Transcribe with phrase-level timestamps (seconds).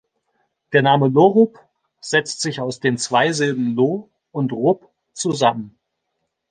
[0.73, 1.59] Der Name Lorup
[2.01, 5.77] setzt sich aus den zwei Silben Lo- und -rup zusammen.